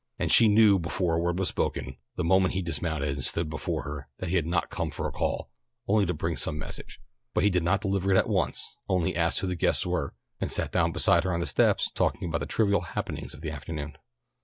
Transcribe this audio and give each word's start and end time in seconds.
And 0.17 0.31
she 0.31 0.47
knew 0.47 0.79
before 0.79 1.13
a 1.13 1.19
word 1.19 1.37
was 1.37 1.49
spoken, 1.49 1.95
the 2.15 2.23
moment 2.23 2.55
he 2.55 2.63
dismounted 2.63 3.09
and 3.09 3.23
stood 3.23 3.51
before 3.51 3.83
her 3.83 4.07
that 4.17 4.29
he 4.29 4.35
had 4.35 4.47
not 4.47 4.71
come 4.71 4.89
for 4.89 5.05
a 5.07 5.11
call, 5.11 5.51
only 5.87 6.07
to 6.07 6.13
bring 6.15 6.35
some 6.35 6.57
message. 6.57 6.99
But 7.35 7.43
he 7.43 7.51
did 7.51 7.61
not 7.61 7.81
deliver 7.81 8.09
it 8.11 8.17
at 8.17 8.27
once, 8.27 8.67
only 8.89 9.15
asked 9.15 9.41
who 9.41 9.47
the 9.47 9.53
guests 9.53 9.85
were, 9.85 10.15
and 10.39 10.51
sat 10.51 10.71
down 10.71 10.91
beside 10.91 11.23
her 11.23 11.31
on 11.31 11.39
the 11.39 11.45
steps 11.45 11.85
and 11.89 11.93
talked 11.93 12.23
about 12.23 12.39
the 12.39 12.47
trivial 12.47 12.81
happenings 12.81 13.35
of 13.35 13.41
the 13.41 13.51
afternoon. 13.51 13.95